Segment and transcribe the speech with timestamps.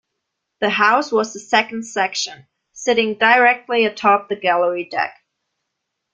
[0.61, 5.15] The house was the second section, sitting directly atop the gallery deck.